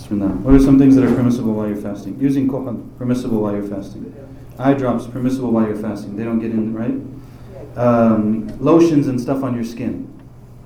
Bismillah. 0.00 0.28
What 0.28 0.54
are 0.54 0.58
some 0.58 0.78
things 0.78 0.96
that 0.96 1.04
are 1.04 1.14
permissible 1.14 1.52
while 1.52 1.68
you're 1.68 1.76
fasting? 1.76 2.18
Using 2.18 2.48
kuhan, 2.48 2.96
permissible 2.96 3.42
while 3.42 3.52
you're 3.52 3.68
fasting. 3.68 4.14
Eye 4.58 4.72
drops, 4.72 5.06
permissible 5.06 5.50
while 5.50 5.66
you're 5.66 5.76
fasting. 5.76 6.16
They 6.16 6.24
don't 6.24 6.38
get 6.38 6.52
in, 6.52 6.72
right? 6.72 6.96
Um, 7.76 8.48
lotions 8.64 9.08
and 9.08 9.20
stuff 9.20 9.42
on 9.42 9.54
your 9.54 9.62
skin, 9.62 10.10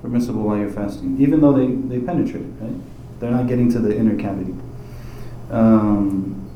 permissible 0.01 0.41
while 0.41 0.57
you're 0.57 0.71
fasting. 0.71 1.17
Even 1.19 1.41
though 1.41 1.51
they, 1.51 1.67
they 1.67 1.99
penetrate, 2.03 2.45
right? 2.61 2.79
They're 3.19 3.29
not 3.29 3.47
getting 3.47 3.69
to 3.73 3.79
the 3.79 3.95
inner 3.95 4.17
cavity. 4.17 4.55
Um, 5.51 6.49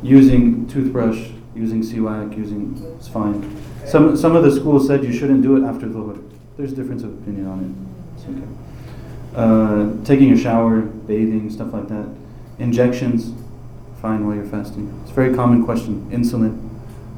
using 0.00 0.68
toothbrush, 0.68 1.30
using 1.56 1.82
siwak, 1.82 2.36
using, 2.36 2.80
it's 2.96 3.08
fine. 3.08 3.60
Some, 3.84 4.16
some 4.16 4.36
of 4.36 4.44
the 4.44 4.52
schools 4.52 4.86
said 4.86 5.02
you 5.02 5.12
shouldn't 5.12 5.42
do 5.42 5.56
it 5.56 5.68
after 5.68 5.88
the 5.88 5.98
dhuhr. 5.98 6.30
There's 6.56 6.72
a 6.72 6.76
difference 6.76 7.02
of 7.02 7.12
opinion 7.14 7.48
on 7.48 7.64
it. 7.64 8.16
It's 8.16 8.28
okay. 8.28 8.73
Uh, 9.34 9.90
taking 10.04 10.32
a 10.32 10.36
shower, 10.36 10.80
bathing, 10.80 11.50
stuff 11.50 11.72
like 11.72 11.88
that. 11.88 12.08
Injections, 12.58 13.32
fine 14.00 14.26
while 14.26 14.36
you're 14.36 14.44
fasting. 14.44 14.96
It's 15.02 15.10
a 15.10 15.14
very 15.14 15.34
common 15.34 15.64
question. 15.64 16.08
Insulin. 16.10 16.60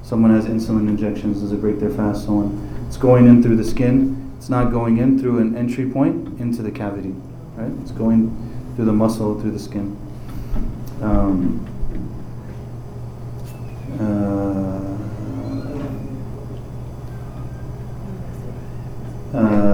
Someone 0.02 0.30
has 0.30 0.46
insulin 0.46 0.88
injections, 0.88 1.40
does 1.40 1.52
it 1.52 1.60
break 1.60 1.80
their 1.80 1.90
fast? 1.90 2.26
So 2.26 2.38
on. 2.38 2.84
It's 2.86 2.96
going 2.96 3.26
in 3.26 3.42
through 3.42 3.56
the 3.56 3.64
skin. 3.64 4.32
It's 4.38 4.48
not 4.48 4.70
going 4.70 4.98
in 4.98 5.18
through 5.18 5.40
an 5.40 5.56
entry 5.56 5.90
point 5.90 6.40
into 6.40 6.62
the 6.62 6.70
cavity. 6.70 7.12
Right? 7.56 7.72
It's 7.82 7.90
going 7.90 8.30
through 8.76 8.84
the 8.84 8.92
muscle, 8.92 9.40
through 9.40 9.50
the 9.50 9.58
skin. 9.58 9.96
Um, 11.02 11.66
uh, 14.00 14.96
uh, 19.36 19.65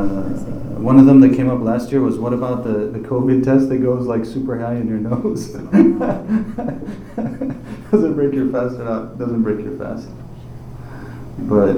one 0.82 0.98
of 0.98 1.06
them 1.06 1.20
that 1.20 1.34
came 1.36 1.48
up 1.48 1.60
last 1.60 1.90
year 1.92 2.00
was 2.00 2.18
what 2.18 2.32
about 2.32 2.64
the, 2.64 2.88
the 2.88 2.98
COVID 2.98 3.44
test 3.44 3.68
that 3.68 3.78
goes 3.78 4.06
like 4.06 4.24
super 4.24 4.58
high 4.58 4.74
in 4.74 4.88
your 4.88 4.98
nose? 4.98 5.48
doesn't 7.90 8.14
break 8.14 8.34
your 8.34 8.50
fast 8.50 8.80
or 8.80 8.84
not? 8.84 9.18
Doesn't 9.18 9.42
break 9.42 9.64
your 9.64 9.76
fast. 9.78 10.08
But 11.38 11.76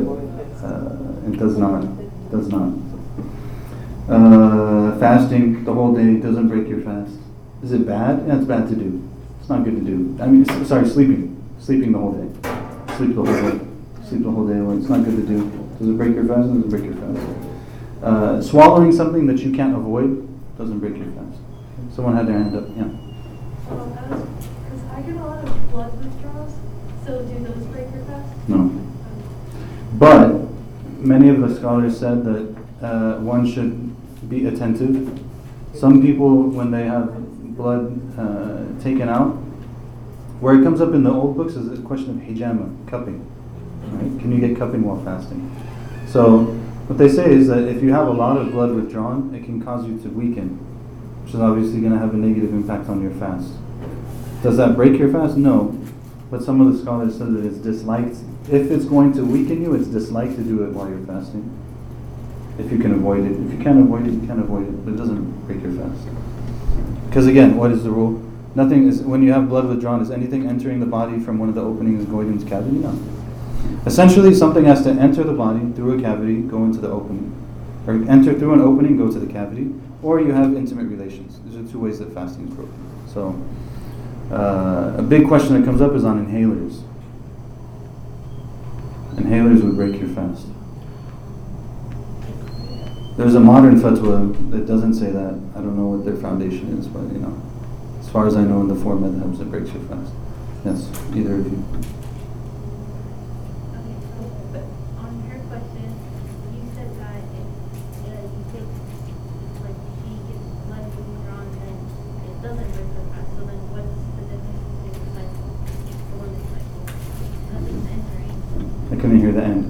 uh, 0.65 0.97
it 1.27 1.39
does 1.39 1.59
not. 1.59 1.83
Does 2.31 2.49
not. 2.49 2.73
Uh, 4.09 4.99
fasting 4.99 5.65
the 5.65 5.73
whole 5.73 5.95
day 5.95 6.21
doesn't 6.21 6.49
break 6.49 6.69
your 6.69 6.81
fast. 6.81 7.13
Is 7.63 7.73
it 7.73 7.87
bad? 7.87 8.27
Yeah, 8.27 8.37
it's 8.37 8.47
bad 8.47 8.69
to 8.69 8.75
do. 8.75 9.03
It's 9.41 9.49
not 9.49 9.65
good 9.65 9.77
to 9.77 9.83
do. 9.83 10.17
I 10.23 10.27
mean, 10.27 10.45
sorry, 10.65 10.89
sleeping. 10.89 11.43
Sleeping 11.59 11.93
the 11.93 11.99
whole 11.99 12.13
day. 12.13 12.29
Sleep 12.97 13.15
the 13.15 13.25
whole 13.25 13.25
day. 13.25 13.61
Sleep 14.09 14.23
the 14.23 14.31
whole 14.31 14.47
day. 14.47 14.79
It's 14.79 14.89
not 14.89 15.05
good 15.05 15.17
to 15.17 15.27
do. 15.27 15.51
Does 15.79 15.89
it 15.89 15.97
break 15.97 16.15
your 16.15 16.27
fast? 16.27 16.53
Does 16.53 16.65
it 16.65 16.69
break 16.71 16.85
your 16.85 16.95
fast? 16.95 17.54
Uh, 18.03 18.41
swallowing 18.43 18.93
something 18.93 19.27
that 19.27 19.39
you 19.39 19.53
can't 19.53 19.75
avoid 19.75 20.29
doesn't 20.59 20.79
break 20.79 20.97
your 20.97 21.07
fast. 21.13 21.39
Someone 21.95 22.17
had 22.17 22.27
their 22.27 22.39
hand 22.39 22.57
up. 22.57 22.65
Yeah. 22.77 22.85
Because 23.65 24.85
I 24.93 25.01
get 25.03 25.17
a 25.17 25.25
lot 25.25 25.45
of 25.45 25.71
blood 25.71 26.05
withdrawals, 26.05 26.55
so 27.07 27.23
do 27.23 27.45
those 27.45 27.65
break 27.67 27.91
your 27.93 28.05
fast? 28.05 28.49
No. 28.49 28.71
But 29.95 30.49
many 30.99 31.29
of 31.29 31.41
the 31.41 31.55
scholars 31.55 31.99
said 31.99 32.25
that 32.25 32.57
uh, 32.83 33.19
one 33.21 33.51
should 33.51 33.95
be 34.29 34.47
attentive. 34.47 35.21
Some 35.75 36.03
people, 36.03 36.49
when 36.51 36.71
they 36.71 36.85
have 36.85 37.13
blood 37.57 38.19
uh, 38.19 38.65
taken 38.83 39.09
out, 39.09 39.31
where 40.41 40.59
it 40.59 40.63
comes 40.63 40.81
up 40.81 40.93
in 40.93 41.05
the 41.05 41.11
old 41.11 41.37
books 41.37 41.55
is 41.55 41.79
a 41.79 41.83
question 41.83 42.11
of 42.11 42.17
hijama, 42.17 42.69
cupping. 42.89 43.25
Right? 43.87 44.21
Can 44.21 44.33
you 44.33 44.47
get 44.47 44.59
cupping 44.59 44.83
while 44.83 45.03
fasting? 45.05 45.51
So 46.09 46.61
what 46.87 46.99
they 46.99 47.09
say 47.09 47.33
is 47.33 47.49
that 47.49 47.65
if 47.65 47.83
you 47.83 47.93
have 47.93 48.09
a 48.09 48.13
lot 48.13 48.37
of 48.37 48.53
blood 48.53 48.73
withdrawn, 48.73 49.35
it 49.35 49.45
can 49.45 49.63
cause 49.63 49.87
you 49.87 49.99
to 50.01 50.09
weaken, 50.11 50.59
which 51.25 51.35
is 51.35 51.41
obviously 51.41 51.81
going 51.81 51.93
to 51.93 51.99
have 51.99 52.13
a 52.13 52.17
negative 52.17 52.53
impact 52.53 52.89
on 52.89 53.01
your 53.03 53.13
fast. 53.13 53.53
Does 54.43 54.59
that 54.59 54.77
break 54.77 54.99
your 54.99 55.11
fast? 55.11 55.37
No. 55.39 55.81
But 56.31 56.43
some 56.43 56.61
of 56.61 56.73
the 56.73 56.79
scholars 56.79 57.17
said 57.17 57.33
that 57.33 57.47
it's 57.47 57.57
disliked. 57.57 58.17
If 58.51 58.71
it's 58.71 58.85
going 58.85 59.15
to 59.15 59.25
weaken 59.25 59.63
you, 59.63 59.75
it's 59.75 59.89
disliked 59.89 60.37
to 60.37 60.43
do 60.43 60.65
it 60.65 60.73
while 60.73 60.89
you're 60.89 61.07
fasting. 61.07 61.51
If 62.59 62.71
you 62.71 62.79
can 62.79 62.93
avoid 62.93 63.25
it. 63.25 63.33
If 63.33 63.53
you 63.53 63.59
can't 63.65 63.81
avoid 63.81 64.07
it, 64.07 64.13
you 64.13 64.27
can't 64.27 64.41
avoid 64.41 64.69
it, 64.69 64.85
but 64.85 64.95
it 64.95 64.97
doesn't 64.97 65.47
break 65.47 65.63
your 65.63 65.73
fast. 65.73 66.07
Because 67.07 67.27
again, 67.27 67.57
what 67.57 67.71
is 67.71 67.83
the 67.83 67.91
rule? 67.91 68.21
Nothing 68.55 68.87
is, 68.87 69.01
when 69.01 69.23
you 69.23 69.33
have 69.33 69.49
blood 69.49 69.67
withdrawn, 69.67 70.03
is 70.03 70.11
anything 70.11 70.47
entering 70.47 70.81
the 70.81 70.87
body 70.87 71.19
from 71.19 71.39
one 71.39 71.49
of 71.49 71.55
the 71.55 71.63
openings 71.63 72.05
going 72.07 72.29
into 72.29 72.47
cavity? 72.47 72.77
No. 72.77 72.91
Essentially, 73.87 74.35
something 74.35 74.65
has 74.65 74.83
to 74.85 74.91
enter 74.91 75.23
the 75.25 75.33
body 75.33 75.73
through 75.73 75.99
a 75.99 76.01
cavity, 76.01 76.41
go 76.41 76.65
into 76.65 76.81
the 76.81 76.89
opening. 76.89 77.31
Or 77.87 77.95
enter 78.09 78.39
through 78.39 78.55
an 78.55 78.61
opening, 78.61 78.97
go 78.97 79.11
to 79.11 79.19
the 79.19 79.31
cavity. 79.31 79.75
Or 80.03 80.21
you 80.21 80.33
have 80.33 80.55
intimate 80.57 80.87
relations. 80.87 81.41
These 81.45 81.57
are 81.57 81.71
two 81.71 81.79
ways 81.79 81.99
that 81.99 82.13
fasting 82.15 82.49
is 82.49 82.55
broken. 82.55 82.75
So, 83.07 83.39
uh, 84.35 84.95
a 84.99 85.03
big 85.03 85.29
question 85.29 85.59
that 85.59 85.65
comes 85.67 85.81
up 85.81 85.93
is 85.93 86.05
on 86.05 86.27
inhalers. 86.27 86.83
Inhalers 89.17 89.63
would 89.63 89.77
break 89.77 90.01
your 90.01 90.09
fast. 90.09 90.47
There's 93.17 93.35
a 93.37 93.41
modern 93.41 93.81
fatwa 93.81 94.51
that 94.51 94.67
doesn't 94.67 94.95
say 94.95 95.11
that. 95.11 95.41
I 95.55 95.61
don't 95.61 95.77
know 95.77 95.87
what 95.87 96.05
their 96.05 96.17
foundation 96.17 96.77
is, 96.79 96.89
but 96.89 97.03
you 97.13 97.21
know, 97.21 97.41
as 98.01 98.09
far 98.09 98.27
as 98.27 98.35
I 98.35 98.43
know, 98.43 98.61
in 98.61 98.69
the 98.69 98.75
four 98.75 98.97
madhabs, 98.97 99.41
it 99.41 99.51
breaks 99.51 99.73
your 99.73 99.85
fast. 99.85 100.13
Yes, 100.65 100.91
either 101.15 101.37
of 101.37 101.47
you. 101.47 101.65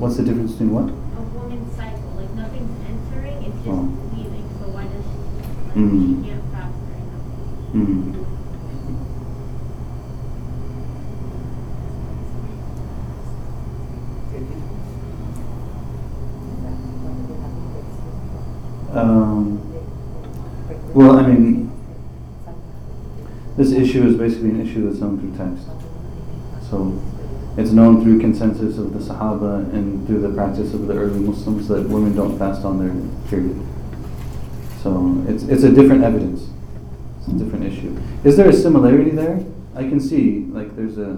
What's 0.04 0.19
the 0.19 0.22
difference 0.22 0.53
between 0.53 0.72
what? 0.72 0.84
A 0.84 1.22
woman's 1.32 1.75
cycle, 1.76 2.10
like 2.10 2.28
nothing's 2.32 2.76
entering, 2.84 3.42
it's 3.42 3.56
just 3.56 3.69
oh. 3.69 3.88
leaving. 4.12 4.44
So 4.60 4.69
why 4.69 4.84
does 4.84 5.00
she, 5.00 5.16
like, 5.32 5.81
mm. 5.81 6.20
she 6.20 6.28
can't 6.28 6.44
fast 6.53 6.76
during 6.84 7.09
that? 7.09 7.25
Mm. 7.72 8.12
Um, 18.94 19.56
well, 20.92 21.16
I 21.16 21.26
mean, 21.26 21.72
this 23.56 23.72
issue 23.72 24.06
is 24.06 24.16
basically 24.16 24.50
an 24.50 24.60
issue 24.60 24.84
that's 24.86 25.00
known 25.00 25.19
through 25.19 25.32
text. 25.34 25.66
So 26.69 26.92
it's 27.56 27.70
known 27.70 28.03
through 28.03 28.20
consensus 28.20 28.78
of 28.78 28.92
the 28.92 28.98
Sahaba 28.98 29.72
and 29.72 30.06
through 30.06 30.20
the 30.20 30.31
practice 30.31 30.75
of 30.75 30.87
the 30.87 30.94
early 30.94 31.20
Muslims 31.20 31.69
that 31.69 31.88
women 31.88 32.16
don't 32.16 32.38
fast 32.38 32.65
on 32.65 32.78
their 32.78 33.28
period. 33.31 33.60
So 34.82 35.25
it's, 35.28 35.44
it's 35.44 35.62
a 35.62 35.72
different 35.72 36.03
evidence. 36.03 36.48
It's 37.20 37.28
a 37.28 37.44
different 37.44 37.65
issue. 37.65 37.97
Is 38.25 38.37
there 38.37 38.48
a 38.48 38.53
similarity 38.53 39.10
there? 39.10 39.41
I 39.75 39.82
can 39.82 40.00
see 40.00 40.47
like 40.50 40.76
there's 40.76 40.98
a 40.98 41.16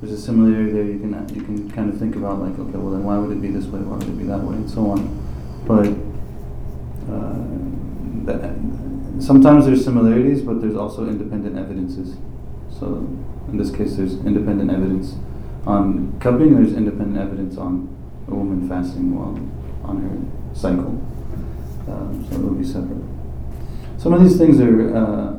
there's 0.00 0.12
a 0.12 0.20
similarity 0.20 0.72
there. 0.72 0.84
You 0.84 0.98
can 0.98 1.34
you 1.34 1.42
can 1.42 1.70
kind 1.70 1.92
of 1.92 1.98
think 1.98 2.16
about 2.16 2.40
like 2.40 2.58
okay, 2.58 2.78
well 2.78 2.92
then 2.92 3.04
why 3.04 3.16
would 3.16 3.30
it 3.30 3.40
be 3.40 3.48
this 3.48 3.66
way? 3.66 3.80
Why 3.80 3.96
would 3.96 4.08
it 4.08 4.18
be 4.18 4.24
that 4.24 4.40
way? 4.40 4.56
And 4.56 4.70
so 4.70 4.90
on. 4.90 5.06
But 5.66 5.88
uh, 7.12 7.48
that, 8.26 9.22
sometimes 9.22 9.66
there's 9.66 9.84
similarities, 9.84 10.42
but 10.42 10.60
there's 10.60 10.76
also 10.76 11.08
independent 11.08 11.56
evidences. 11.56 12.16
So 12.78 12.86
in 13.48 13.56
this 13.56 13.70
case, 13.70 13.96
there's 13.96 14.14
independent 14.14 14.70
evidence 14.70 15.16
on 15.66 16.18
cupping. 16.20 16.54
There's 16.54 16.74
independent 16.74 17.18
evidence 17.18 17.56
on 17.58 17.94
a 18.28 18.34
woman 18.34 18.68
fasting 18.68 19.14
while 19.14 19.34
on 19.88 20.00
her 20.02 20.56
cycle. 20.56 21.02
Um, 21.88 22.26
so 22.28 22.36
it 22.36 22.42
will 22.42 22.54
be 22.54 22.64
separate. 22.64 23.02
Some 23.98 24.12
of 24.12 24.22
these 24.22 24.38
things 24.38 24.60
are. 24.60 24.96
Uh, 24.96 25.34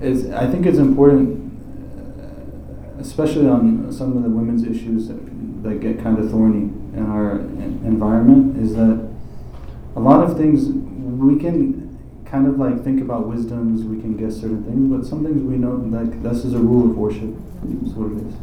is 0.00 0.30
I 0.30 0.50
think 0.50 0.64
it's 0.64 0.78
important, 0.78 1.52
uh, 2.18 3.00
especially 3.00 3.46
on 3.46 3.92
some 3.92 4.16
of 4.16 4.22
the 4.22 4.30
women's 4.30 4.64
issues 4.64 5.08
that, 5.08 5.62
that 5.62 5.80
get 5.80 6.02
kind 6.02 6.18
of 6.18 6.30
thorny 6.30 6.72
in 6.96 7.06
our 7.06 7.40
environment, 7.40 8.56
is 8.56 8.74
that 8.76 9.08
a 9.96 10.00
lot 10.00 10.24
of 10.24 10.38
things 10.38 10.68
we 10.68 11.38
can 11.38 11.79
kind 12.30 12.46
of 12.46 12.58
like 12.58 12.84
think 12.84 13.00
about 13.00 13.26
wisdoms, 13.26 13.82
we 13.82 14.00
can 14.00 14.16
guess 14.16 14.36
certain 14.36 14.62
things, 14.62 14.90
but 14.90 15.04
some 15.04 15.24
things 15.24 15.42
we 15.42 15.56
know 15.56 15.72
like 15.90 16.22
this 16.22 16.44
is 16.44 16.54
a 16.54 16.58
rule 16.58 16.88
of 16.88 16.96
worship. 16.96 17.34
That's 17.64 17.94
what 17.94 18.12
it 18.12 18.26
is. 18.26 18.34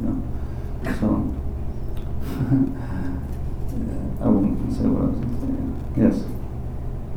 You 0.00 0.04
know. 0.08 0.16
So 0.98 1.08
yeah, 3.76 4.24
I 4.24 4.28
won't 4.28 4.72
say 4.72 4.88
what 4.88 5.02
I 5.02 5.06
was 5.12 5.20
saying. 5.44 5.68
Yes. 5.96 6.24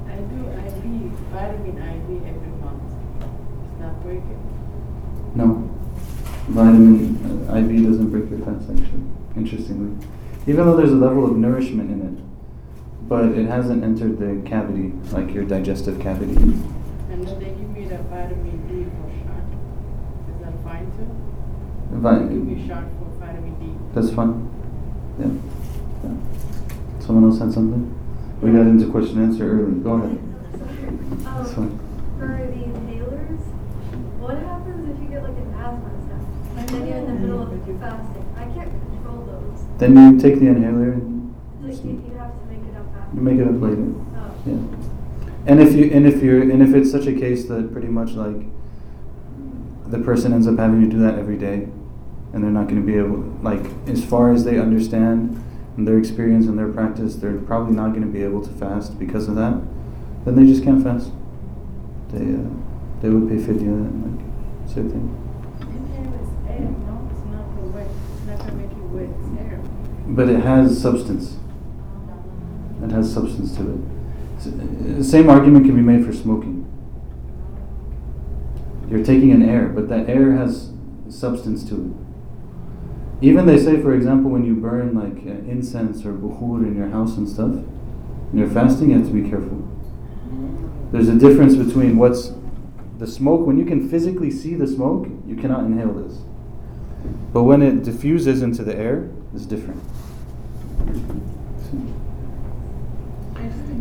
I 0.04 0.20
do 0.28 0.40
IV, 0.52 1.16
vitamin 1.32 1.78
IV 1.80 2.08
every 2.28 2.54
month. 2.60 2.84
It's 3.72 3.80
not 3.80 4.04
breaking. 4.04 4.42
No. 5.36 5.70
Vitamin 6.50 7.48
uh, 7.48 7.56
IV 7.56 7.88
doesn't 7.88 8.10
break 8.10 8.30
your 8.30 8.40
fast 8.40 8.70
actually, 8.70 9.08
interestingly. 9.38 9.96
Even 10.46 10.66
though 10.66 10.76
there's 10.76 10.92
a 10.92 10.96
level 10.96 11.24
of 11.24 11.38
nourishment 11.38 11.90
in 11.90 12.02
it 12.02 12.31
but 13.12 13.26
it 13.26 13.46
hasn't 13.46 13.84
entered 13.84 14.18
the 14.18 14.42
cavity, 14.50 14.94
like 15.12 15.34
your 15.34 15.44
digestive 15.44 16.00
cavity. 16.00 16.32
And 16.32 17.28
then 17.28 17.40
they 17.40 17.48
give 17.48 17.70
me 17.70 17.84
the 17.84 17.98
vitamin 18.04 18.56
D 18.70 18.88
for 18.88 19.12
shot. 19.20 19.44
Is 20.32 20.40
that 20.46 20.56
fine 20.64 20.88
too? 20.96 21.12
Vi- 22.00 22.20
Give 22.32 22.46
me 22.48 22.66
shot 22.66 22.86
for 22.98 23.12
vitamin 23.20 23.54
D. 23.60 23.78
That's 23.94 24.12
fine. 24.16 24.48
Yeah. 25.20 25.28
yeah. 26.08 27.02
Someone 27.06 27.26
else 27.30 27.40
had 27.40 27.52
something? 27.52 27.84
We 28.40 28.54
got 28.54 28.62
into 28.62 28.90
question 28.90 29.20
and 29.20 29.34
answer 29.34 29.44
early. 29.44 29.74
Go 29.84 29.96
ahead. 29.96 30.18
That's 31.20 31.54
fine. 31.54 31.68
Um, 31.68 31.80
for 32.18 32.28
the 32.32 32.64
inhalers, 32.64 33.44
what 34.24 34.38
happens 34.38 34.88
if 34.88 35.04
you 35.04 35.10
get 35.10 35.24
like 35.24 35.36
an 35.36 35.54
asthma 35.60 35.92
attack 36.00 36.24
and 36.56 36.70
then 36.70 36.88
you're 36.88 36.98
in 37.04 37.08
the 37.08 37.20
middle 37.20 37.42
of 37.44 37.52
fasting? 37.78 38.26
I 38.38 38.46
can't 38.56 38.72
control 38.72 39.26
those. 39.28 39.60
Then 39.80 40.00
you 40.00 40.18
take 40.18 40.40
the 40.40 40.48
inhaler 40.48 40.96
Like 41.60 41.84
you, 41.84 42.01
you 43.14 43.22
make 43.22 43.40
it 43.40 43.48
up 43.48 43.54
after. 43.54 43.56
you 43.56 43.56
make 43.56 43.56
it 43.56 43.56
up 43.56 43.62
later. 43.62 43.86
Oh. 44.16 44.34
Yeah. 44.46 44.88
And 45.46 45.60
if 45.60 45.74
you 45.74 45.90
and 45.92 46.06
if 46.06 46.22
you're 46.22 46.42
and 46.42 46.62
if 46.62 46.76
it's 46.76 46.92
such 46.92 47.08
a 47.08 47.14
case 47.14 47.46
that 47.46 47.72
pretty 47.72 47.88
much 47.88 48.12
like 48.12 48.46
the 49.88 50.00
person 50.00 50.34
ends 50.34 50.48
up 50.48 50.58
having 50.58 50.82
to 50.82 50.88
do 50.88 51.00
that 51.00 51.18
every 51.18 51.38
day 51.38 51.68
and 52.34 52.44
they're 52.44 52.52
not 52.52 52.68
going 52.68 52.80
to 52.80 52.86
be 52.86 52.98
able 52.98 53.18
like 53.42 53.62
as 53.88 54.06
far 54.06 54.32
as 54.32 54.46
they 54.46 54.58
understand 54.60 55.44
and 55.76 55.88
their 55.88 55.98
experience 55.98 56.46
and 56.46 56.58
their 56.58 56.70
practice 56.70 57.16
they're 57.16 57.40
probably 57.40 57.76
not 57.76 57.90
going 57.90 58.02
to 58.02 58.08
be 58.08 58.24
able 58.24 58.42
to 58.42 58.52
fast 58.52 58.98
because 59.00 59.28
of 59.28 59.36
that 59.36 59.60
then 60.26 60.36
they 60.36 60.46
just 60.46 60.64
can't 60.64 60.84
fast 60.84 61.12
they 62.10 62.20
uh, 62.20 62.50
they 63.02 63.10
would 63.10 63.28
pay 63.28 63.36
fidya 63.36 63.68
and 63.68 64.04
like 64.06 64.70
same 64.70 64.90
thing 64.90 65.18
Inhale 65.60 66.14
is 66.22 66.30
air, 66.48 66.60
no? 66.62 67.10
It's 67.12 67.26
not 67.26 67.56
the 67.56 67.62
wet. 67.70 67.88
It's 68.16 68.26
not 68.28 68.40
gonna 68.40 68.54
make 68.54 68.72
you 68.72 68.84
wet. 68.94 69.10
It's 69.10 69.40
air. 69.42 69.60
but 70.08 70.30
it 70.30 70.40
has 70.42 70.80
substance 70.80 71.38
it 72.92 72.96
has 72.96 73.14
substance 73.14 73.56
to 73.56 73.64
it 73.64 75.00
uh, 75.00 75.04
same 75.04 75.30
argument 75.30 75.66
can 75.66 75.76
be 75.76 75.82
made 75.82 76.06
for 76.06 76.14
smoking 76.14 76.62
You're 78.92 79.06
taking 79.06 79.32
an 79.32 79.42
air, 79.48 79.70
but 79.70 79.88
that 79.88 80.10
air 80.10 80.34
has 80.34 80.74
substance 81.08 81.64
to 81.70 81.76
it. 81.76 83.26
Even 83.26 83.46
they 83.46 83.58
say, 83.58 83.82
for 83.82 83.94
example, 83.94 84.30
when 84.30 84.44
you 84.44 84.54
burn 84.54 84.94
like 84.94 85.26
uh, 85.26 85.50
incense 85.50 86.06
or 86.06 86.12
bukhur 86.12 86.68
in 86.68 86.76
your 86.76 86.90
house 86.90 87.16
and 87.16 87.28
stuff, 87.28 87.52
when 87.52 88.38
you're 88.40 88.50
fasting, 88.50 88.90
you 88.90 88.98
have 88.98 89.08
to 89.08 89.14
be 89.14 89.30
careful. 89.30 89.66
There's 90.92 91.08
a 91.08 91.16
difference 91.16 91.56
between 91.56 91.98
what's 91.98 92.34
the 92.98 93.08
smoke, 93.08 93.48
when 93.48 93.58
you 93.58 93.64
can 93.64 93.90
physically 93.90 94.30
see 94.30 94.56
the 94.56 94.68
smoke, 94.68 95.08
you 95.26 95.38
cannot 95.38 95.64
inhale 95.64 95.94
this. 95.94 96.20
But 97.32 97.44
when 97.44 97.62
it 97.62 97.84
diffuses 97.84 98.42
into 98.42 98.62
the 98.66 98.76
air, 98.76 99.10
it's 99.34 99.46
different. 99.46 99.82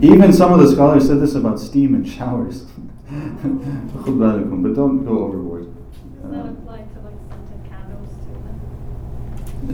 Even 0.03 0.33
some 0.33 0.53
of 0.53 0.61
the 0.61 0.69
scholars 0.73 1.07
said 1.07 1.21
this 1.21 1.35
about 1.35 1.61
steam 1.61 1.95
and 1.95 2.09
showers. 2.09 2.63
but 3.11 4.75
don't 4.75 5.05
go 5.05 5.25
overboard. 5.25 5.67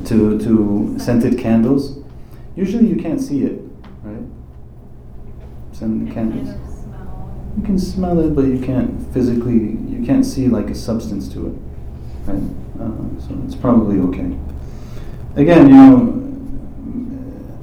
To, 0.06 0.38
to 0.38 0.98
scented 0.98 1.38
candles. 1.38 1.98
Usually 2.56 2.86
you 2.88 2.96
can't 2.96 3.20
see 3.20 3.44
it, 3.44 3.62
right? 4.02 4.22
Scented 5.72 6.12
candles. 6.12 6.48
You 7.56 7.62
can 7.62 7.78
smell 7.78 8.18
it, 8.20 8.34
but 8.34 8.46
you 8.46 8.58
can't 8.58 9.12
physically, 9.14 9.78
you 9.88 10.04
can't 10.04 10.24
see 10.24 10.48
like 10.48 10.68
a 10.70 10.74
substance 10.74 11.28
to 11.30 11.46
it, 11.46 11.54
right? 12.30 12.42
Uh, 12.80 13.20
so 13.20 13.40
it's 13.44 13.54
probably 13.54 13.98
okay. 14.00 14.36
Again, 15.36 15.68
you 15.68 15.74
know, 15.74 15.96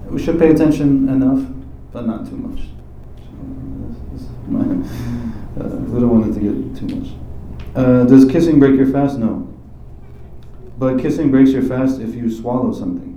we 0.09 0.21
should 0.21 0.39
pay 0.39 0.49
attention 0.49 1.09
enough 1.09 1.45
but 1.93 2.05
not 2.05 2.25
too 2.27 2.37
much. 2.37 2.61
Uh, 5.53 5.65
we 5.65 5.99
don't 5.99 6.09
want 6.09 6.25
it 6.25 6.33
to 6.33 6.39
get 6.39 6.79
too 6.79 6.95
much. 6.95 7.13
Uh, 7.75 8.03
does 8.05 8.25
kissing 8.25 8.59
break 8.59 8.75
your 8.75 8.87
fast? 8.87 9.19
No. 9.19 9.53
But 10.77 10.99
kissing 10.99 11.31
breaks 11.31 11.51
your 11.51 11.63
fast 11.63 12.01
if 12.01 12.15
you 12.15 12.29
swallow 12.31 12.73
something. 12.73 13.13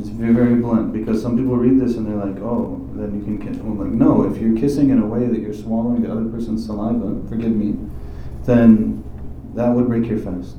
It's 0.00 0.08
very, 0.08 0.56
blunt 0.56 0.92
because 0.92 1.22
some 1.22 1.36
people 1.36 1.56
read 1.56 1.80
this 1.80 1.96
and 1.96 2.06
they're 2.06 2.16
like, 2.16 2.42
oh, 2.42 2.84
then 2.94 3.16
you 3.16 3.24
can 3.24 3.38
kiss. 3.38 3.56
Well, 3.58 3.86
like, 3.86 3.94
no, 3.94 4.24
if 4.24 4.40
you're 4.40 4.58
kissing 4.58 4.90
in 4.90 4.98
a 4.98 5.06
way 5.06 5.26
that 5.26 5.40
you're 5.40 5.54
swallowing 5.54 6.02
the 6.02 6.10
other 6.10 6.24
person's 6.24 6.66
saliva, 6.66 7.26
forgive 7.28 7.52
me, 7.52 7.76
then 8.44 9.04
that 9.54 9.68
would 9.68 9.86
break 9.86 10.06
your 10.06 10.18
fast. 10.18 10.56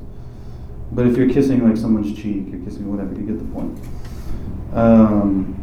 But 0.92 1.06
if 1.06 1.18
you're 1.18 1.30
kissing 1.30 1.68
like 1.68 1.78
someone's 1.78 2.16
cheek, 2.16 2.46
you're 2.48 2.62
kissing 2.62 2.90
whatever, 2.90 3.14
you 3.14 3.28
get 3.28 3.38
the 3.38 3.46
point. 3.54 3.78
Um, 4.74 5.54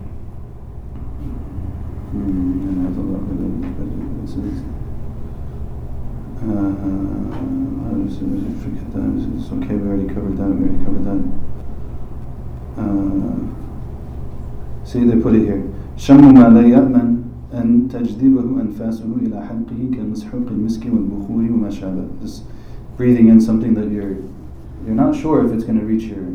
hmm, 2.13 2.69
and 2.69 2.87
I 2.87 2.91
have 2.91 2.99
a 2.99 3.01
lot 3.01 4.16
of 4.26 4.26
this 4.26 4.36
is- 4.36 4.64
uh, 6.44 6.52
I 6.52 7.94
was- 7.94 8.20
was 8.20 8.44
it- 8.44 8.58
forget 8.58 8.94
that. 8.94 9.06
It's- 9.06 9.30
It's 9.36 9.52
okay. 9.54 9.76
We 9.76 9.88
already 9.88 10.06
covered 10.06 10.38
that. 10.38 10.50
We 10.50 10.64
already 10.64 10.86
covered 10.86 11.06
that. 11.06 11.22
Uh, 12.78 13.36
see, 14.84 15.06
they 15.06 15.20
put 15.22 15.36
it 15.36 15.46
here. 15.46 15.64
شم 15.98 16.34
ما 16.34 16.50
لا 16.50 16.62
يأمن 16.62 17.22
أن 17.54 17.88
تجذبه 17.88 18.62
أنفاسه 18.62 19.06
إلى 19.22 19.42
حلقه 19.42 19.98
كمسحوق 19.98 20.48
المسك 20.52 20.86
والبخور 20.86 21.52
وما 21.52 21.70
شابه. 21.70 22.04
Just 22.24 22.44
breathing 22.98 23.30
in 23.30 23.40
something 23.40 23.76
that 23.76 23.92
you're 23.92 24.16
you're 24.86 25.06
not 25.06 25.14
sure 25.14 25.46
if 25.46 25.52
it's 25.52 25.64
going 25.64 25.80
to 25.80 25.86
reach 25.86 26.08
your 26.08 26.26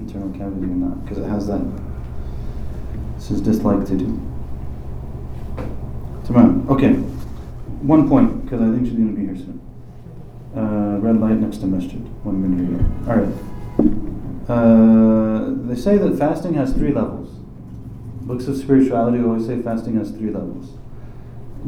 internal 0.00 0.28
cavity 0.28 0.66
or 0.66 0.76
not 0.76 1.04
because 1.04 1.18
it 1.18 1.28
has 1.28 1.46
that. 1.46 1.62
This 3.16 3.30
is 3.30 3.40
disliked 3.40 3.86
to 3.86 3.96
do. 3.96 4.08
Tamam. 6.27 6.69
Okay. 6.69 6.91
One 7.87 8.09
point 8.09 8.43
because 8.43 8.61
I 8.61 8.65
think 8.65 8.85
she's 8.85 8.95
going 8.95 9.15
to 9.15 9.19
be 9.19 9.25
here 9.27 9.35
soon. 9.37 9.61
Uh, 10.53 10.99
red 10.99 11.21
light 11.21 11.37
next 11.37 11.57
to 11.59 11.67
masjid. 11.67 12.01
One 12.25 12.41
minute 12.43 12.67
ago. 12.67 12.83
All 13.07 13.17
right. 13.17 13.33
Uh, 14.49 15.67
they 15.67 15.75
say 15.79 15.97
that 15.97 16.17
fasting 16.17 16.53
has 16.55 16.73
three 16.73 16.91
levels. 16.91 17.29
Books 18.21 18.47
of 18.47 18.57
spirituality 18.57 19.23
always 19.23 19.45
say 19.45 19.61
fasting 19.61 19.97
has 19.97 20.11
three 20.11 20.29
levels. 20.29 20.77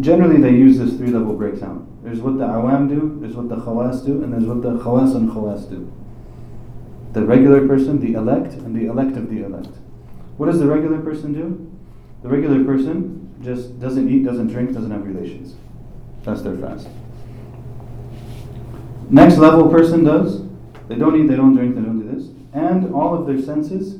Generally, 0.01 0.41
they 0.41 0.51
use 0.51 0.77
this 0.77 0.93
three 0.97 1.09
level 1.09 1.35
breakdown. 1.35 1.87
There's 2.03 2.19
what 2.19 2.37
the 2.37 2.45
awam 2.45 2.89
do, 2.89 3.17
there's 3.21 3.35
what 3.35 3.47
the 3.47 3.57
khawas 3.57 4.05
do, 4.05 4.23
and 4.23 4.33
there's 4.33 4.45
what 4.45 4.61
the 4.61 4.77
khawas 4.83 5.15
and 5.15 5.29
khawas 5.29 5.69
do. 5.69 5.91
The 7.13 7.23
regular 7.23 7.65
person, 7.65 7.99
the 7.99 8.13
elect, 8.13 8.53
and 8.53 8.75
the 8.75 8.87
elect 8.87 9.15
of 9.15 9.29
the 9.29 9.43
elect. 9.43 9.75
What 10.37 10.47
does 10.47 10.59
the 10.59 10.67
regular 10.67 10.99
person 10.99 11.33
do? 11.33 11.71
The 12.23 12.29
regular 12.29 12.63
person 12.63 13.18
just 13.41 13.79
doesn't 13.79 14.09
eat, 14.09 14.25
doesn't 14.25 14.47
drink, 14.47 14.73
doesn't 14.73 14.91
have 14.91 15.05
relations. 15.05 15.55
That's 16.23 16.41
their 16.41 16.57
fast. 16.57 16.87
Next 19.09 19.37
level 19.37 19.69
person 19.69 20.03
does. 20.03 20.43
They 20.87 20.95
don't 20.95 21.19
eat, 21.19 21.27
they 21.27 21.35
don't 21.35 21.55
drink, 21.55 21.75
they 21.75 21.81
don't 21.81 21.99
do 21.99 22.15
this. 22.15 22.29
And 22.53 22.93
all 22.93 23.15
of 23.15 23.25
their 23.27 23.41
senses, 23.41 23.99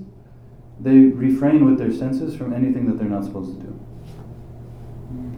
they 0.79 0.97
refrain 0.97 1.65
with 1.65 1.77
their 1.77 1.91
senses 1.91 2.35
from 2.35 2.53
anything 2.53 2.87
that 2.87 2.97
they're 2.97 3.09
not 3.09 3.23
supposed 3.23 3.59
to 3.59 3.67
do. 3.67 3.79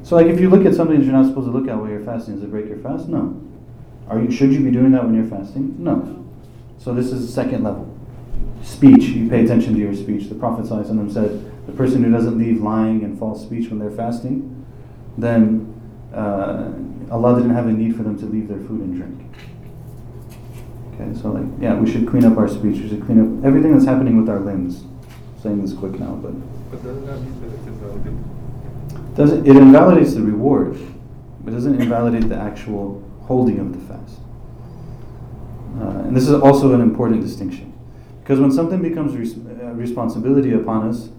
So, 0.04 0.16
like, 0.16 0.28
if 0.28 0.40
you 0.40 0.50
look 0.50 0.66
at 0.66 0.74
something 0.74 0.98
that 0.98 1.06
you're 1.06 1.14
not 1.14 1.28
supposed 1.28 1.48
to 1.48 1.52
look 1.52 1.70
at 1.70 1.78
while 1.78 1.90
you're 1.90 2.04
fasting, 2.04 2.36
does 2.36 2.44
it 2.44 2.52
break 2.52 2.68
your 2.68 2.80
fast? 2.80 3.08
No. 3.08 3.42
Are 4.10 4.22
you? 4.22 4.32
Should 4.32 4.52
you 4.52 4.60
be 4.60 4.72
doing 4.72 4.92
that 4.92 5.04
when 5.06 5.14
you're 5.14 5.26
fasting? 5.26 5.76
No. 5.78 6.26
So 6.78 6.94
this 6.94 7.12
is 7.12 7.26
the 7.26 7.32
second 7.32 7.64
level. 7.64 7.88
Speech. 8.64 9.04
You 9.04 9.30
pay 9.30 9.44
attention 9.44 9.74
to 9.76 9.80
your 9.80 9.94
speech. 9.94 10.28
The 10.28 10.36
Prophet 10.36 10.68
said, 10.68 11.51
the 11.66 11.72
person 11.74 12.04
who 12.04 12.12
doesn't 12.12 12.38
leave 12.38 12.62
lying 12.62 13.04
and 13.04 13.18
false 13.18 13.44
speech 13.44 13.70
when 13.70 13.80
they're 13.80 13.92
fasting, 13.92 14.66
then 15.18 15.68
uh, 16.14 16.72
Allah 17.12 17.36
didn't 17.36 17.54
have 17.56 17.68
a 17.68 17.72
need 17.72 17.96
for 17.96 18.04
them 18.04 18.18
to 18.20 18.26
leave 18.26 18.48
their 18.48 18.60
food 18.60 18.82
and 18.82 18.96
drink. 18.96 19.22
Okay, 20.94 21.20
so 21.20 21.32
like, 21.32 21.46
yeah, 21.60 21.76
we 21.76 21.90
should 21.92 22.08
clean 22.08 22.26
up 22.26 22.38
our 22.38 22.48
speech. 22.48 22.82
We 22.82 22.90
should 22.90 23.06
clean 23.06 23.20
up 23.40 23.46
everything 23.46 23.74
that's 23.74 23.86
happening 23.86 24.18
with 24.18 24.30
our 24.30 24.40
limbs. 24.40 24.82
I'm 24.82 25.42
saying 25.42 25.62
this 25.62 25.74
quick 25.74 26.00
now, 26.00 26.16
but 26.16 26.34
But 26.72 26.84
doesn't 26.84 27.06
that 27.06 27.20
mean 27.22 27.42
that 27.42 27.54
it's 27.58 27.68
invalidated? 27.68 29.16
does 29.16 29.32
it, 29.34 29.48
it 29.48 29.56
invalidates 29.58 30.14
the 30.14 30.22
reward, 30.22 30.78
but 31.44 31.52
doesn't 31.54 31.82
invalidate 31.82 32.30
the 32.30 32.36
actual 32.38 33.04
holding 33.24 33.60
of 33.60 33.74
the 33.74 33.94
fast. 33.94 34.20
Uh, 35.80 36.08
and 36.08 36.16
this 36.16 36.28
is 36.28 36.34
also 36.34 36.74
an 36.74 36.82
important 36.82 37.22
distinction, 37.22 37.74
because 38.22 38.40
when 38.40 38.52
something 38.52 38.82
becomes 38.82 39.16
res- 39.16 39.38
uh, 39.38 39.72
responsibility 39.74 40.54
upon 40.54 40.88
us, 40.88 41.10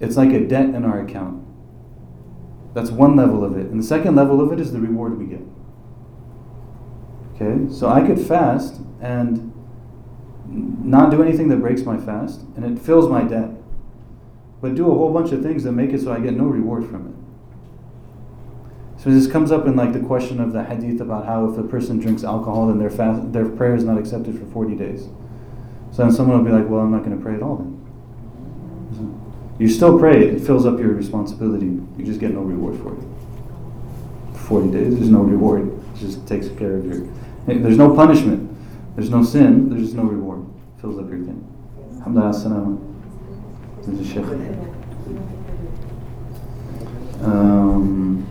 it's 0.00 0.16
like 0.16 0.30
a 0.30 0.40
debt 0.46 0.66
in 0.66 0.84
our 0.84 1.00
account. 1.00 1.44
That's 2.74 2.90
one 2.90 3.16
level 3.16 3.44
of 3.44 3.56
it, 3.56 3.66
and 3.66 3.80
the 3.80 3.86
second 3.86 4.14
level 4.14 4.40
of 4.40 4.52
it 4.52 4.60
is 4.60 4.72
the 4.72 4.80
reward 4.80 5.18
we 5.18 5.26
get. 5.26 5.42
Okay, 7.34 7.72
so 7.72 7.88
I 7.88 8.06
could 8.06 8.20
fast 8.20 8.80
and 9.00 9.52
not 10.46 11.10
do 11.10 11.22
anything 11.22 11.48
that 11.48 11.58
breaks 11.58 11.82
my 11.82 11.96
fast, 11.96 12.40
and 12.56 12.64
it 12.64 12.82
fills 12.82 13.08
my 13.08 13.22
debt 13.22 13.50
but 14.60 14.74
do 14.74 14.90
a 14.90 14.94
whole 14.94 15.12
bunch 15.12 15.32
of 15.32 15.42
things 15.42 15.64
that 15.64 15.72
make 15.72 15.90
it 15.90 16.00
so 16.00 16.12
I 16.12 16.20
get 16.20 16.34
no 16.34 16.44
reward 16.44 16.88
from 16.88 17.08
it. 17.08 17.14
So 19.00 19.10
this 19.10 19.28
comes 19.28 19.52
up 19.52 19.66
in 19.66 19.76
like 19.76 19.92
the 19.92 20.00
question 20.00 20.40
of 20.40 20.52
the 20.52 20.64
hadith 20.64 21.00
about 21.00 21.26
how 21.26 21.48
if 21.48 21.56
a 21.56 21.62
person 21.62 22.00
drinks 22.00 22.24
alcohol 22.24 22.66
then 22.66 22.78
their 22.78 22.90
fast, 22.90 23.32
their 23.32 23.48
prayer 23.48 23.76
is 23.76 23.84
not 23.84 23.96
accepted 23.98 24.36
for 24.36 24.44
40 24.46 24.74
days. 24.74 25.08
So 25.92 26.02
then 26.02 26.12
someone 26.12 26.38
will 26.38 26.44
be 26.44 26.50
like, 26.50 26.68
well, 26.68 26.80
I'm 26.80 26.90
not 26.90 27.04
going 27.04 27.16
to 27.16 27.22
pray 27.22 27.34
at 27.34 27.42
all 27.42 27.56
then. 27.56 27.77
You 29.58 29.68
still 29.68 29.98
pray, 29.98 30.28
it 30.28 30.40
fills 30.40 30.66
up 30.66 30.78
your 30.78 30.92
responsibility. 30.92 31.66
You 31.66 32.04
just 32.04 32.20
get 32.20 32.32
no 32.32 32.40
reward 32.40 32.78
for 32.80 32.94
it. 32.94 34.38
40 34.38 34.70
days. 34.70 34.94
There's 34.94 35.10
no 35.10 35.20
reward. 35.20 35.68
It 35.68 35.98
just 35.98 36.26
takes 36.26 36.48
care 36.48 36.76
of 36.76 36.86
your. 36.86 37.06
There's 37.46 37.76
no 37.76 37.94
punishment. 37.94 38.56
There's 38.94 39.10
no 39.10 39.22
sin. 39.22 39.68
There's 39.68 39.82
just 39.82 39.94
no 39.94 40.04
reward. 40.04 40.40
It 40.76 40.80
Fills 40.80 40.98
up 40.98 41.08
your 41.08 41.18
thing. 41.18 41.44
Alhamdulillah. 41.98 42.78
Um, 47.22 48.26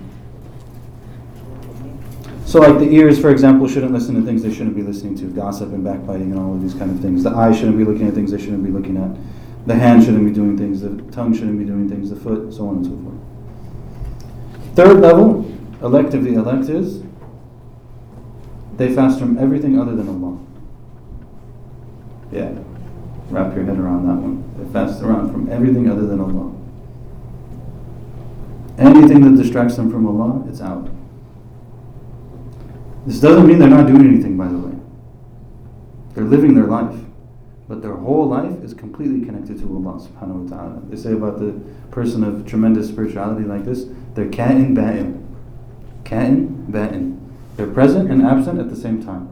so, 2.46 2.60
like 2.60 2.80
the 2.80 2.90
ears, 2.90 3.20
for 3.20 3.30
example, 3.30 3.68
shouldn't 3.68 3.92
listen 3.92 4.16
to 4.16 4.22
things 4.22 4.42
they 4.42 4.54
shouldn't 4.54 4.76
be 4.76 4.82
listening 4.82 5.18
to, 5.18 5.26
gossip 5.26 5.74
and 5.74 5.84
backbiting 5.84 6.32
and 6.32 6.40
all 6.40 6.54
of 6.54 6.62
these 6.62 6.74
kind 6.74 6.90
of 6.92 7.00
things. 7.02 7.24
The 7.24 7.32
eye 7.32 7.52
shouldn't 7.52 7.78
be 7.78 7.84
looking 7.84 8.08
at 8.08 8.14
things 8.14 8.32
they 8.32 8.40
shouldn't 8.40 8.64
be 8.64 8.72
looking 8.72 8.98
at. 8.98 9.12
The 9.68 9.76
hand 9.76 10.04
shouldn't 10.04 10.26
be 10.26 10.32
doing 10.32 10.58
things. 10.58 10.80
The 10.80 10.96
tongue 11.12 11.34
shouldn't 11.34 11.60
be 11.60 11.66
doing 11.66 11.90
things. 11.90 12.10
The 12.10 12.16
foot, 12.16 12.54
so 12.54 12.70
on 12.70 12.78
and 12.78 12.86
so 12.86 12.98
forth. 13.04 14.76
Third 14.76 15.02
level, 15.02 15.46
elect 15.82 16.14
of 16.14 16.24
the 16.24 16.36
elect 16.36 16.70
is 16.70 17.04
they 18.78 18.96
fast 18.96 19.20
from 19.20 19.38
everything 19.38 19.78
other 19.78 19.94
than 19.94 20.08
Allah. 20.08 20.40
Yeah, 22.32 22.58
wrap 23.30 23.56
your 23.56 23.66
head 23.66 23.78
around 23.78 24.08
that 24.08 24.16
one. 24.16 24.44
They 24.58 24.72
fast 24.72 25.04
around 25.04 25.34
from 25.34 25.52
everything 25.52 25.90
other 25.90 26.08
than 26.08 26.22
Allah. 26.22 26.54
Anything 28.78 29.22
that 29.22 29.42
distracts 29.42 29.76
them 29.76 29.92
from 29.92 30.08
Allah, 30.08 30.48
it's 30.48 30.62
out. 30.62 30.90
This 33.06 33.20
doesn't 33.20 33.46
mean 33.46 33.60
they're 33.60 33.68
not 33.68 33.88
doing 33.88 34.08
anything, 34.08 34.38
by 34.38 34.48
the 34.48 34.58
way. 34.58 34.76
They're 36.14 36.24
living 36.24 36.54
their 36.54 36.68
life. 36.68 36.98
But 37.68 37.82
their 37.82 37.96
whole 37.96 38.28
life 38.28 38.64
is 38.64 38.74
completely 38.74 39.26
connected 39.26 39.60
to 39.60 39.66
Allah 39.66 40.00
subhanahu 40.00 40.50
wa 40.50 40.58
ta'ala. 40.58 40.82
They 40.90 40.96
say 40.96 41.14
about 41.14 41.40
the 41.40 41.60
person 41.92 42.24
of 42.24 42.46
tremendous 42.46 42.88
spirituality 42.88 43.46
like 43.46 43.66
this, 43.66 43.86
they're 44.14 44.30
ka'in 44.30 44.76
ba'in. 44.76 45.26
Ka'in 46.06 46.68
ba'in. 46.70 47.20
They're 47.58 47.68
present 47.68 48.10
and 48.10 48.26
absent 48.26 48.60
at 48.60 48.70
the 48.70 48.76
same 48.76 49.04
time. 49.04 49.30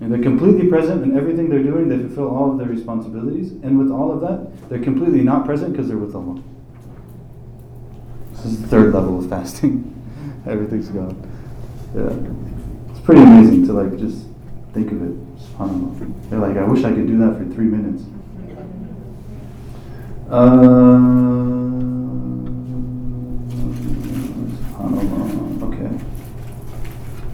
And 0.00 0.12
they're 0.12 0.22
completely 0.22 0.68
present 0.68 1.02
in 1.02 1.16
everything 1.16 1.50
they're 1.50 1.62
doing, 1.62 1.88
they 1.88 1.98
fulfill 1.98 2.28
all 2.28 2.52
of 2.52 2.58
their 2.58 2.68
responsibilities, 2.68 3.52
and 3.62 3.78
with 3.78 3.90
all 3.90 4.12
of 4.12 4.20
that, 4.22 4.68
they're 4.68 4.82
completely 4.82 5.20
not 5.20 5.44
present 5.44 5.72
because 5.72 5.88
they're 5.88 5.98
with 5.98 6.14
Allah. 6.14 6.42
This 8.32 8.46
is 8.46 8.62
the 8.62 8.68
third 8.68 8.94
level 8.94 9.18
of 9.18 9.28
fasting. 9.28 9.90
Everything's 10.46 10.88
gone. 10.88 11.16
Yeah. 11.94 12.90
It's 12.90 13.04
pretty 13.04 13.22
amazing 13.22 13.66
to 13.66 13.72
like 13.72 13.98
just 13.98 14.26
think 14.72 14.90
of 14.90 15.02
it. 15.02 15.33
SubhanAllah. 15.44 16.30
They're 16.30 16.38
like, 16.38 16.56
I 16.56 16.64
wish 16.64 16.84
I 16.84 16.92
could 16.92 17.06
do 17.06 17.18
that 17.18 17.38
for 17.38 17.44
three 17.54 17.66
minutes. 17.66 18.02
Uh, 20.30 21.24
Okay. 25.64 25.90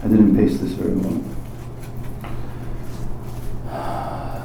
I 0.03 0.07
didn't 0.07 0.35
paste 0.35 0.61
this 0.61 0.71
very 0.71 0.93
well. 0.95 1.21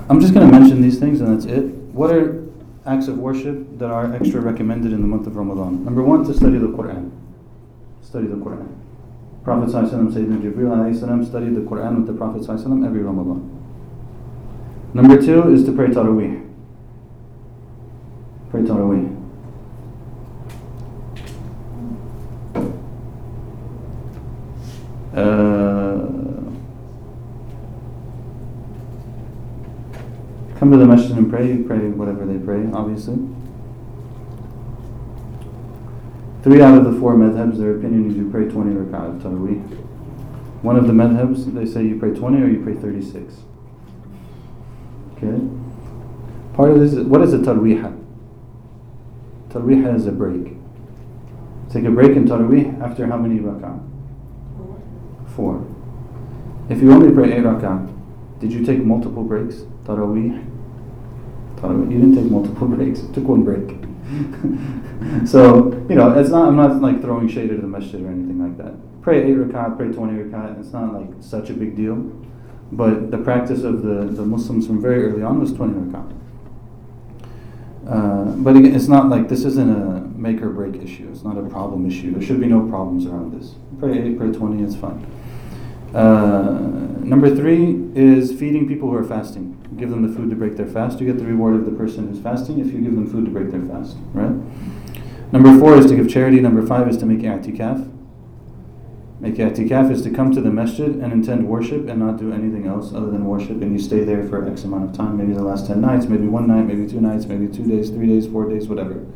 I'm 0.09 0.21
just 0.21 0.35
going 0.35 0.51
to 0.51 0.59
mention 0.59 0.81
these 0.81 0.99
things 0.99 1.21
and 1.21 1.35
that's 1.35 1.47
it. 1.47 1.65
What 1.93 2.11
are 2.15 2.45
acts 2.87 3.09
of 3.09 3.19
worship 3.19 3.79
that 3.79 3.91
are 3.91 4.15
extra 4.15 4.41
recommended 4.41 4.93
in 4.93 5.01
the 5.03 5.09
month 5.09 5.27
of 5.27 5.37
Ramadan? 5.37 5.85
Number 5.85 6.03
one, 6.03 6.25
to 6.25 6.35
study 6.35 6.59
the 6.59 6.69
Quran. 6.69 7.11
Study 8.03 8.27
the 8.29 8.37
Quran. 8.37 8.69
Prophet 9.43 9.71
Sayyidina 9.71 10.41
Jibreel 10.43 11.27
studied 11.27 11.55
the 11.55 11.61
Quran 11.61 11.97
with 11.97 12.07
the 12.07 12.13
Prophet 12.13 12.43
every 12.49 13.01
Ramadan. 13.03 13.56
Number 14.97 15.21
two 15.21 15.53
is 15.53 15.63
to 15.65 15.73
pray 15.73 15.89
Taraweeh. 15.89 16.43
Pray 18.49 18.63
Taraweeh. 18.63 19.13
Uh, 25.13 25.99
come 30.59 30.71
to 30.71 30.79
the 30.79 30.87
masjid 30.87 31.19
and 31.19 31.29
pray. 31.29 31.59
Pray 31.59 31.91
whatever 31.91 32.25
they 32.25 32.43
pray, 32.43 32.67
obviously. 32.73 33.19
Three 36.43 36.63
out 36.63 36.79
of 36.79 36.91
the 36.91 36.99
four 36.99 37.17
madhabs, 37.17 37.59
their 37.59 37.77
opinion 37.77 38.11
is 38.11 38.17
you 38.17 38.31
pray 38.31 38.49
20 38.49 38.71
rak'ah 38.71 39.17
of 39.17 39.23
Taraweeh. 39.23 39.61
One 40.63 40.77
of 40.77 40.87
the 40.87 40.95
madhabs, 40.95 41.53
they 41.53 41.67
say 41.67 41.85
you 41.85 41.99
pray 41.99 42.15
20 42.15 42.41
or 42.41 42.49
you 42.49 42.63
pray 42.63 42.73
36. 42.73 43.43
Okay? 45.17 45.41
Part 46.55 46.71
of 46.71 46.81
this 46.81 46.95
is, 46.95 47.05
what 47.05 47.23
is 47.23 47.33
a 47.33 47.39
tarweeha? 47.39 47.97
Tarweeha 49.51 49.95
is 49.95 50.07
a 50.07 50.13
break. 50.13 50.55
Take 51.71 51.85
a 51.85 51.91
break 51.91 52.17
in 52.17 52.27
tarweeh 52.27 52.81
after 52.81 53.07
how 53.07 53.17
many 53.17 53.41
rak'ah? 53.41 53.79
Four. 55.35 55.67
If 56.69 56.83
you 56.83 56.93
only 56.93 57.13
pray 57.13 57.33
eight 57.33 57.45
rak'ah, 57.45 57.93
did 58.41 58.53
you 58.53 58.65
take 58.65 58.79
multiple 58.79 59.23
breaks? 59.23 59.65
Taraweeh? 59.85 60.45
Taraweeh. 61.57 61.91
You 61.91 61.99
didn't 61.99 62.17
take 62.17 62.31
multiple 62.31 62.69
breaks. 62.77 63.01
Took 63.13 63.25
one 63.25 63.45
break. 63.45 63.77
so, 65.27 65.73
you 65.89 65.97
know, 65.97 66.19
it's 66.19 66.31
not, 66.31 66.49
I'm 66.49 66.57
not 66.57 66.81
like 66.81 67.01
throwing 67.01 67.29
shade 67.29 67.51
at 67.51 67.61
the 67.61 67.67
masjid 67.67 68.01
or 68.01 68.09
anything 68.09 68.39
like 68.41 68.57
that. 68.59 68.75
Pray 69.03 69.23
eight 69.31 69.37
rakat, 69.37 69.77
pray 69.77 69.93
20 69.93 70.13
rakat. 70.25 70.61
It's 70.61 70.73
not 70.73 70.93
like 70.93 71.09
such 71.21 71.51
a 71.51 71.55
big 71.55 71.77
deal. 71.77 71.97
But 72.73 73.11
the 73.11 73.19
practice 73.19 73.63
of 73.63 73.83
the, 73.83 74.05
the 74.05 74.25
Muslims 74.25 74.67
from 74.67 74.83
very 74.83 75.05
early 75.05 75.23
on 75.23 75.41
was 75.41 75.53
20 75.53 75.75
rakat. 75.75 76.13
Uh, 77.89 78.33
but 78.37 78.57
again, 78.57 78.75
it's 78.75 78.89
not 78.89 79.09
like 79.09 79.29
this 79.29 79.45
isn't 79.45 79.71
a 79.71 80.01
make 80.19 80.43
or 80.43 80.51
break 80.51 80.83
issue. 80.83 81.09
It's 81.13 81.23
not 81.23 81.39
a 81.39 81.43
problem 81.49 81.87
issue. 81.87 82.13
There 82.13 82.23
should 82.23 82.41
be 82.41 82.47
no 82.47 82.69
problems 82.69 83.07
around 83.07 83.41
this. 83.41 83.55
Pray 83.79 83.99
8, 83.99 84.19
pray 84.19 84.33
20, 84.33 84.65
it's 84.65 84.75
fine. 84.75 85.07
Uh, 85.95 86.59
number 86.99 87.35
three 87.35 87.89
is 87.95 88.33
feeding 88.33 88.67
people 88.67 88.91
who 88.91 88.97
are 88.97 89.05
fasting. 89.05 89.57
Give 89.77 89.89
them 89.89 90.07
the 90.07 90.15
food 90.15 90.31
to 90.31 90.37
break 90.37 90.57
their 90.57 90.67
fast. 90.67 91.01
You 91.01 91.07
get 91.07 91.19
the 91.19 91.25
reward 91.25 91.55
of 91.55 91.65
the 91.65 91.71
person 91.71 92.09
who's 92.09 92.19
fasting 92.19 92.59
if 92.59 92.67
you 92.67 92.81
give 92.81 92.97
them 92.97 93.09
food 93.11 93.25
to 93.27 93.31
break 93.31 93.51
their 93.51 93.63
fast, 93.63 93.97
right? 94.13 94.35
Number 95.33 95.59
four 95.59 95.77
is 95.77 95.87
to 95.87 95.97
give 95.97 96.09
charity. 96.09 96.41
Number 96.41 96.67
five 96.67 96.89
is 96.89 96.97
to 96.99 97.07
make 97.07 97.21
i'tikaf. 97.21 97.96
Make 99.19 99.37
i'tikaf 99.37 99.91
is 99.91 100.03
to 100.03 100.11
come 100.11 100.31
to 100.35 100.43
the 100.43 100.51
masjid 100.51 100.91
and 100.91 101.11
intend 101.11 101.49
worship 101.49 101.89
and 101.89 101.99
not 101.99 102.19
do 102.19 102.35
anything 102.35 102.67
else 102.67 102.93
other 102.93 103.07
than 103.07 103.25
worship, 103.25 103.63
and 103.63 103.73
you 103.73 103.79
stay 103.79 104.05
there 104.05 104.29
for 104.29 104.47
X 104.47 104.65
amount 104.65 104.91
of 104.91 104.95
time, 104.95 105.17
maybe 105.17 105.33
the 105.33 105.43
last 105.43 105.67
10 105.67 105.81
nights, 105.81 106.05
maybe 106.05 106.27
one 106.27 106.47
night, 106.47 106.67
maybe 106.67 106.87
two 106.87 107.01
nights, 107.01 107.25
maybe 107.25 107.49
two 107.49 107.67
days, 107.67 107.89
three 107.89 108.09
days, 108.09 108.27
four 108.27 108.47
days, 108.47 108.69
whatever. 108.69 109.07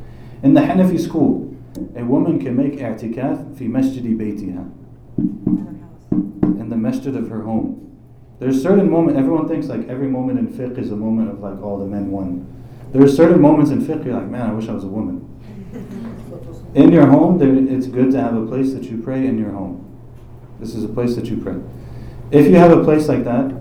In 0.43 0.55
the 0.55 0.63
Hanafi 0.63 0.99
school, 0.99 1.55
a 1.95 2.03
woman 2.03 2.41
can 2.41 2.57
make 2.57 2.79
i'tikaf 2.79 3.59
fi 3.59 3.67
masjidi 3.67 4.17
baytiha, 4.17 4.71
in 6.59 6.69
the 6.71 6.77
masjid 6.77 7.15
of 7.15 7.29
her 7.29 7.43
home. 7.43 7.77
There's 8.39 8.63
certain 8.63 8.91
moment, 8.91 9.19
everyone 9.19 9.49
thinks 9.49 9.67
like 9.67 9.87
every 9.87 10.09
moment 10.09 10.39
in 10.39 10.49
fiqh 10.49 10.79
is 10.79 10.93
a 10.93 10.97
moment 10.97 11.29
of 11.29 11.41
like 11.41 11.61
all 11.61 11.79
the 11.79 11.85
men 11.85 12.11
won. 12.11 12.47
There 12.95 13.03
are 13.03 13.09
certain 13.09 13.41
moments 13.41 13.71
in 13.71 13.85
fiqh 13.85 14.07
you're 14.07 14.15
like, 14.15 14.29
man, 14.29 14.49
I 14.49 14.53
wish 14.55 14.67
I 14.67 14.73
was 14.73 14.85
a 14.85 14.89
woman. 14.89 15.27
In 16.75 16.93
your 16.93 17.07
home, 17.07 17.39
there, 17.39 17.53
it's 17.53 17.89
good 17.89 18.13
to 18.13 18.21
have 18.21 18.37
a 18.37 18.47
place 18.47 18.73
that 18.75 18.85
you 18.85 19.03
pray 19.03 19.27
in 19.27 19.39
your 19.39 19.51
home. 19.51 19.90
This 20.61 20.75
is 20.75 20.85
a 20.85 20.89
place 20.89 21.17
that 21.17 21.27
you 21.27 21.39
pray. 21.39 21.57
If 22.31 22.47
you 22.47 22.57
have 22.57 22.71
a 22.71 22.85
place 22.85 23.09
like 23.09 23.25
that, 23.25 23.53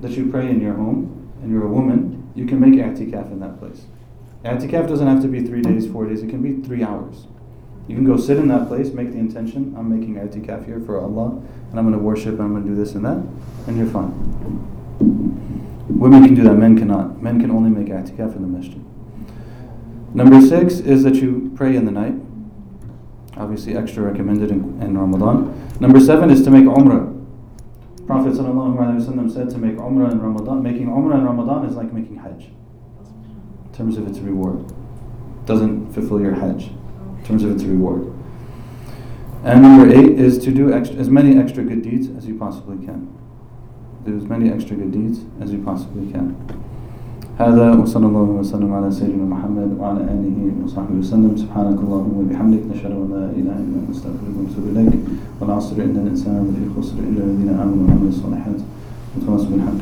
that 0.00 0.12
you 0.12 0.30
pray 0.30 0.48
in 0.48 0.60
your 0.60 0.74
home, 0.74 1.30
and 1.42 1.52
you're 1.52 1.66
a 1.66 1.70
woman, 1.70 2.30
you 2.34 2.46
can 2.46 2.58
make 2.58 2.74
i'tikaf 2.74 3.30
in 3.30 3.40
that 3.40 3.58
place. 3.58 3.84
I'tikaf 4.44 4.88
doesn't 4.88 5.06
have 5.06 5.22
to 5.22 5.28
be 5.28 5.44
three 5.44 5.60
days, 5.62 5.86
four 5.86 6.06
days, 6.06 6.22
it 6.22 6.30
can 6.30 6.42
be 6.42 6.66
three 6.66 6.82
hours. 6.82 7.26
You 7.88 7.94
can 7.94 8.04
go 8.04 8.16
sit 8.16 8.38
in 8.38 8.48
that 8.48 8.68
place, 8.68 8.92
make 8.92 9.12
the 9.12 9.18
intention, 9.18 9.74
I'm 9.76 9.88
making 9.88 10.14
i'tikaf 10.14 10.64
here 10.64 10.80
for 10.80 10.98
Allah, 10.98 11.40
and 11.70 11.78
I'm 11.78 11.86
going 11.86 11.92
to 11.92 12.02
worship, 12.02 12.34
and 12.34 12.42
I'm 12.42 12.52
going 12.52 12.64
to 12.64 12.70
do 12.70 12.76
this 12.76 12.94
and 12.94 13.04
that, 13.04 13.18
and 13.66 13.76
you're 13.76 13.86
fine. 13.86 14.12
Women 15.88 16.24
can 16.24 16.34
do 16.34 16.42
that, 16.44 16.54
men 16.54 16.78
cannot. 16.78 17.20
Men 17.20 17.40
can 17.40 17.50
only 17.50 17.68
make 17.68 17.88
i'tikaf 17.88 18.34
in 18.34 18.42
the 18.42 18.48
masjid. 18.48 18.82
Number 20.14 20.40
six 20.40 20.80
is 20.80 21.02
that 21.02 21.16
you 21.16 21.52
pray 21.54 21.76
in 21.76 21.84
the 21.84 21.92
night. 21.92 22.14
Obviously, 23.40 23.74
extra 23.74 24.02
recommended 24.02 24.50
in, 24.50 24.80
in 24.82 24.98
Ramadan. 24.98 25.78
Number 25.80 25.98
seven 25.98 26.28
is 26.28 26.42
to 26.42 26.50
make 26.50 26.64
umrah. 26.64 27.16
Prophet 28.06 28.34
ﷺ 28.34 29.32
said 29.32 29.48
to 29.48 29.56
make 29.56 29.76
umrah 29.76 30.12
in 30.12 30.20
Ramadan. 30.20 30.62
Making 30.62 30.88
umrah 30.88 31.14
in 31.14 31.24
Ramadan 31.24 31.64
is 31.64 31.74
like 31.74 31.90
making 31.90 32.16
hajj 32.16 32.50
in 33.64 33.72
terms 33.72 33.96
of 33.96 34.06
its 34.06 34.18
reward. 34.18 34.70
Doesn't 35.46 35.90
fulfill 35.94 36.20
your 36.20 36.34
hajj 36.34 36.64
in 36.66 37.24
terms 37.24 37.42
of 37.42 37.52
its 37.52 37.64
reward. 37.64 38.12
And 39.42 39.62
number 39.62 39.90
eight 39.90 40.18
is 40.18 40.36
to 40.44 40.50
do 40.50 40.70
extra, 40.74 40.98
as 40.98 41.08
many 41.08 41.38
extra 41.38 41.64
good 41.64 41.80
deeds 41.80 42.08
as 42.14 42.26
you 42.26 42.36
possibly 42.36 42.84
can. 42.84 43.08
Do 44.04 44.18
as 44.18 44.24
many 44.24 44.50
extra 44.50 44.76
good 44.76 44.92
deeds 44.92 45.20
as 45.40 45.50
you 45.50 45.62
possibly 45.62 46.12
can. 46.12 46.36
هذا 47.40 47.72
وصلى 47.72 48.06
الله 48.06 48.20
وسلم 48.20 48.72
على 48.72 48.90
سيدنا 48.90 49.24
محمد 49.24 49.70
وعلى 49.80 50.00
آله 50.00 50.38
وصحبه 50.64 50.98
وسلم. 51.00 51.32
سبحانك 51.36 51.78
اللهم 51.80 52.12
وبحمدك 52.20 52.62
نشهد 52.72 52.92
أن 52.92 53.08
لا 53.16 53.24
إله 53.32 53.56
إلا 53.64 53.76
أنت 53.80 53.90
نستغفرك 53.90 54.34
ونتوب 54.36 54.64
إليك. 54.76 54.92
والعصر 55.40 55.76
إن 55.76 55.96
الإنسان 56.04 56.52
لفي 56.52 56.64
خسر 56.76 56.96
إلا 57.00 57.22
الذين 57.24 57.48
آمنوا 57.48 57.84
وعملوا 57.88 58.08
الصالحات. 58.08 58.60
وتواصوا 59.16 59.50
بالحق. 59.50 59.80